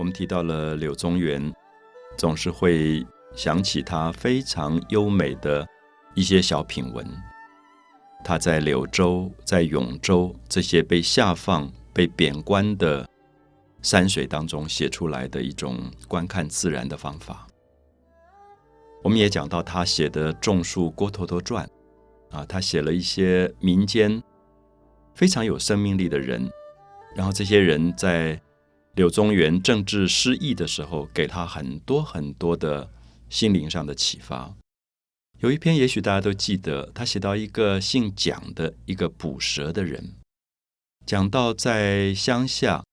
[0.00, 1.52] 我们提到了柳宗元，
[2.16, 3.06] 总是会
[3.36, 5.68] 想起他非常优美的
[6.14, 7.06] 一些小品文。
[8.24, 13.06] 他在柳州、在永州这些被下放、被贬官的
[13.82, 15.78] 山水当中写出来的一种
[16.08, 17.46] 观看自然的方法。
[19.02, 21.68] 我们也讲到他写的《种树郭橐驼传》，
[22.38, 24.22] 啊，他写了一些民间
[25.14, 26.50] 非常有生命力的人，
[27.14, 28.40] 然后这些人在
[28.94, 32.90] 柳宗元政治失意的时候，给他很多很多的
[33.28, 34.54] 心灵上的启发。
[35.38, 40.16] 有一篇，也许大家都记得，他写到一个姓蒋的一个捕蛇的人，
[41.06, 42.84] 讲到在乡下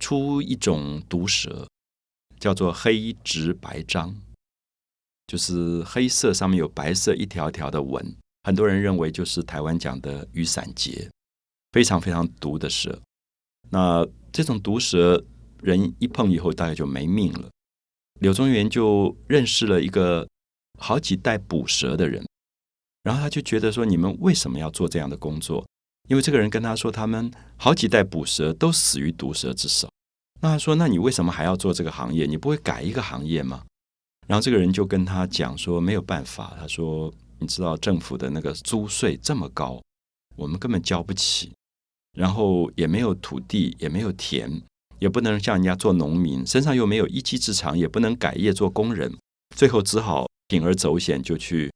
[0.00, 1.68] 出一种毒蛇，
[2.40, 4.16] 叫做黑直白章，
[5.26, 11.10] 就是黑色上面有白色一条条的纹，很多人认为就是台湾讲的雨伞节，
[11.72, 12.98] 非常非常毒的蛇。
[13.70, 15.24] 那这种毒蛇，
[15.62, 17.48] 人一碰以后大概就没命了。
[18.20, 20.26] 柳宗元就认识了一个。
[20.80, 22.24] 好几代捕蛇的人，
[23.02, 25.66] 然后他就觉得说：“你们为什么要做这样的工作？”
[26.08, 29.90] 因为这个人跟他说：“他们好几代捕蛇都死于毒蛇之手。”
[30.40, 32.26] 那他说：“那你为什么还要做这个行业？
[32.26, 33.64] 你不会改一个行业吗？”
[34.28, 39.82] 然后这个人就跟他讲说：“没有办法。”他说：“你知道政府的那个租税这么高，
[40.36, 41.50] 我们根本交不起，
[42.12, 44.62] 然后也没有土地，也没有田，
[44.98, 49.16] 也不能像人家做农民，身上又没有一技之长，也不能改业做工人，
[49.56, 51.70] 最后只好。”铤而走险就去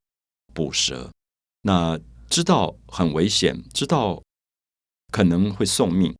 [0.54, 1.10] 捕蛇，
[1.60, 4.22] 那知道很危险，知道
[5.10, 6.16] 可能会送命，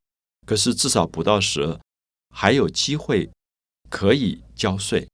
[0.47, 1.81] 可是至少捕到蛇
[2.29, 3.31] 还有机会
[3.89, 5.09] 可以交税，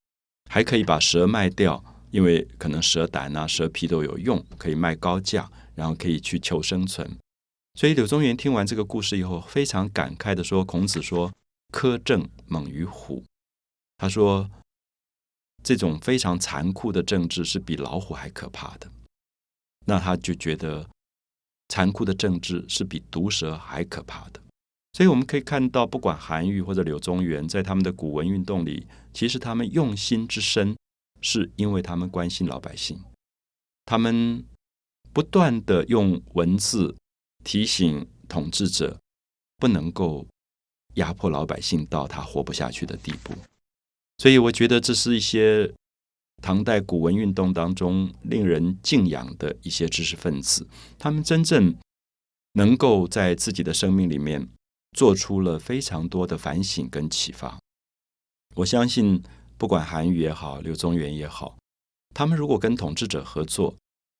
[0.51, 7.09] 还可以把蛇卖掉，因为可能蛇胆啊、蛇皮都有用，可以卖高价，然后可以去求生存。
[7.79, 11.33] 所以柳宗元听完这个故事以后，非常感慨的说：“孔子说，
[11.73, 13.23] 苛政猛于虎。”
[13.97, 14.51] 他说。
[15.61, 18.89] 这种非常残酷的政治是比老虎还可怕的，
[19.87, 20.89] 那他就觉得
[21.69, 24.41] 残酷的政治是比毒蛇还可怕的。
[24.93, 30.77] 所以我们可以看到，不管韩愈或者柳宗元，在他们的古文运动里，其实他们用心之深，
[31.21, 33.03] 是因为他们关心老百姓，
[33.85, 34.47] 他们
[35.13, 36.97] 不断的用文字
[37.45, 38.99] 提醒统治者，
[39.57, 40.27] 不能够
[40.95, 43.35] 压迫老百姓到他活不下去的地步。
[44.19, 45.73] 所以，我觉得这是一些
[46.43, 50.67] 唐代古文运动当中令人敬仰的一些知识分子，
[50.99, 51.75] 他们真正
[52.55, 54.49] 能够在自己的生命里面
[54.93, 57.59] 做出了非常多的反省跟启发。
[58.57, 59.23] 我相信，
[59.57, 61.57] 不管韩愈也好，柳宗元也好，
[62.13, 63.77] 他们如果跟统治者合作，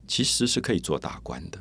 [0.07, 1.61] 其实是可以做大官的。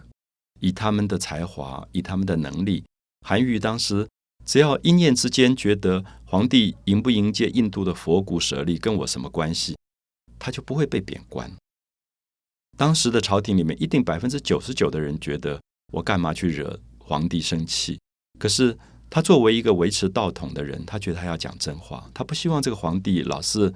[0.59, 2.83] 以他们的才华，以他们的能力，
[3.21, 4.07] 韩愈当时。
[4.45, 9.75] 只要一念之间觉得皇帝迎不迎接印度的佛骨舍利跟我什么关系，
[10.39, 11.51] 他就不会被贬官。
[12.77, 17.99] 当时的朝廷里面一定百分之九十九的人觉得我干嘛去惹皇帝生气？
[18.39, 18.77] 可是
[19.09, 23.73] 他作为一个维持道统的人，他觉得他要讲真话，他不希望这个皇帝老是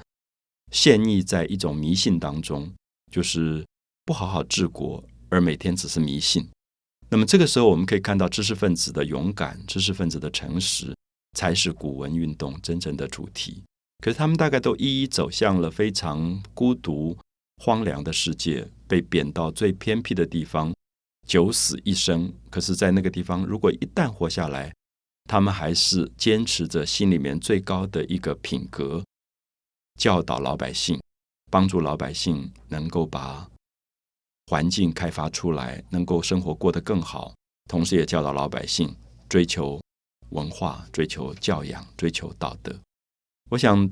[0.71, 2.73] 陷溺在一种迷信当中，
[3.11, 3.65] 就是
[4.05, 6.47] 不好好治国，而每天只是迷信。
[7.13, 10.95] 那么这个时候，我们可以看到知识分子的勇敢，知识分子的诚实，
[11.37, 13.61] 才是古文运动真正的主题。
[13.99, 17.17] 可是他们大概都一一走向了非常孤独、
[17.57, 20.73] 荒凉的世界，被贬到最偏僻的地方，
[21.27, 22.31] 九死一生。
[22.49, 24.73] 可是，在那个地方，如果一旦活下来，
[25.25, 29.03] 他们还是坚持着心里面最高的一个品格，
[29.99, 30.97] 教导老百姓，
[31.51, 33.49] 帮助老百姓能够把。
[34.51, 37.33] 环境开发出来，能够生活过得更好，
[37.69, 38.93] 同时也教导老百姓
[39.29, 39.81] 追求
[40.31, 42.77] 文化、追求教养、追求道德。
[43.49, 43.89] 我想，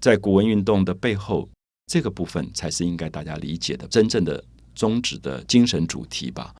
[0.00, 1.48] 在古文运动的背后，
[1.86, 4.44] 这个部分才是应该大家理解的真正的
[4.74, 6.56] 宗旨的精神主题吧。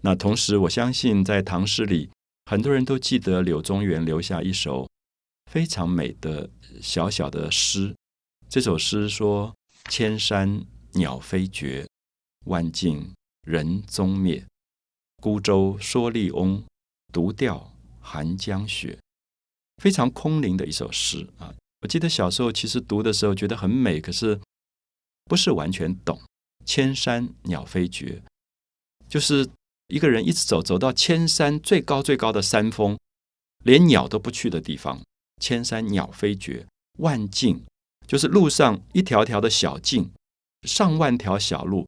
[0.00, 2.08] 那同时，我相信在唐诗里，
[2.46, 4.88] 很多人都记得柳宗元留下一首
[5.52, 6.48] 非常美的
[6.80, 7.94] 小小的诗。
[8.48, 9.54] 这首诗说
[9.90, 10.64] ：“千山
[10.94, 11.86] 鸟飞绝。”
[12.48, 13.12] 万径
[13.42, 14.44] 人踪灭，
[15.22, 16.64] 孤舟蓑笠翁，
[17.12, 18.98] 独钓寒江雪。
[19.82, 21.54] 非常空灵的一首诗啊！
[21.82, 24.40] 我记得小时候其实读的时候觉得很美，可是
[25.26, 26.18] 不是完全懂。
[26.64, 28.22] 千山鸟飞绝，
[29.08, 29.48] 就是
[29.88, 32.98] 一个人一直走，走到千山最高最高的山峰，
[33.62, 35.00] 连鸟都不去的地方。
[35.40, 36.66] 千山鸟飞绝，
[36.98, 37.64] 万径
[38.06, 40.10] 就是路上一条条的小径，
[40.62, 41.86] 上万条小路。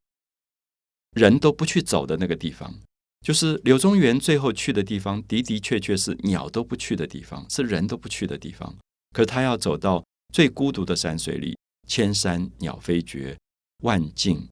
[1.12, 2.72] 人都不去走的那个地方，
[3.20, 8.76] 就是柳宗元最后去的地方，的的确确是鸟都不去的地方，是人都不去的地方。
[9.12, 11.56] 可他要走到最孤独的山水里，
[11.88, 13.36] 千山鸟飞绝，
[13.82, 14.48] 万径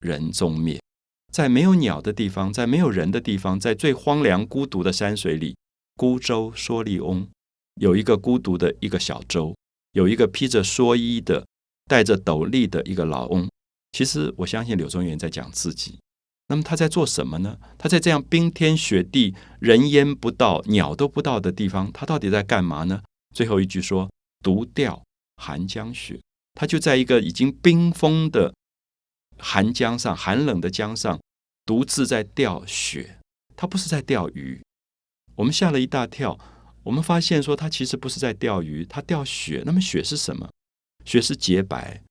[0.00, 0.78] 人踪灭。
[1.32, 5.56] 在没有鸟的地方，在没有人的地方，在最荒凉孤独的山水里，
[5.96, 7.26] 孤舟蓑笠翁，
[7.80, 9.56] 有一个孤独的一个小舟，
[9.92, 11.46] 有一个披着蓑衣的、
[11.86, 13.48] 戴着斗笠的一个老翁。
[13.92, 15.98] 其实，我相信柳宗元在讲自己。
[16.48, 17.58] 那么他在做什么呢？
[17.78, 23.02] 他在这样冰天雪地、人烟不到、鸟都不到的地方，他到底在干嘛呢？
[23.34, 24.10] 最后一句说
[24.42, 25.02] ：“独钓
[25.36, 26.20] 寒江雪。”
[26.54, 28.52] 他就在一个已经冰封的。
[29.38, 31.20] 寒江上，寒冷的江上，
[31.64, 33.18] 独自在钓雪。
[33.56, 34.60] 他不是在钓鱼。
[35.36, 36.38] 我们吓了一大跳。
[36.82, 39.62] 我们发现说，他其实不是在钓鱼，他钓雪。
[39.64, 40.50] 那么雪是什么？
[41.04, 42.02] 雪是洁白，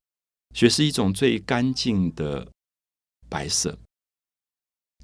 [0.53, 2.47] 雪是一种最干净的
[3.29, 3.77] 白色。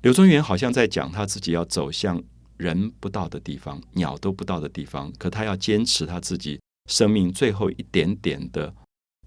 [0.01, 2.23] 柳宗元好像在讲他自己要走向
[2.57, 6.59] 人不到的地方，鸟都不到的地方，可他要坚持他自己
[6.89, 8.73] 生命最后一点点的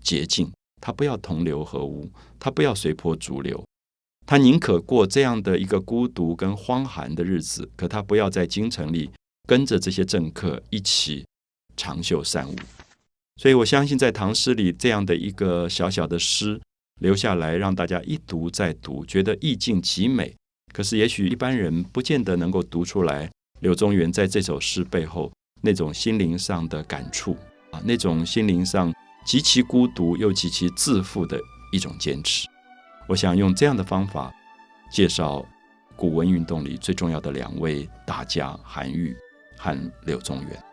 [0.02, 0.50] 捷径。
[0.80, 3.64] 他不要同流合污，他不要随波逐流，
[4.24, 9.10] 他宁可过这样的一个孤独跟荒寒的日子，可他不要在京城里
[9.48, 11.26] 跟着这些政客一起
[11.76, 12.54] 长袖善舞。
[13.38, 16.60] 所以我相信，在唐诗里这样的一个小小的诗
[17.00, 20.34] 留下来，让大家一读再读，觉得意境极美。
[20.74, 23.30] 可是，也许一般人不见得能够读出来，
[23.60, 25.32] 柳宗元在这首诗背后
[25.62, 27.36] 那种心灵上的感触
[27.70, 28.92] 啊，那种心灵上。
[29.24, 31.38] 极其孤独又极其自负的
[31.70, 32.48] 一种坚持。
[33.06, 34.32] 我想用这样的方法
[34.90, 35.44] 介绍
[35.96, 39.14] 古文运动里最重要的两位大家韩愈
[39.58, 39.76] 和
[40.06, 40.67] 柳宗元。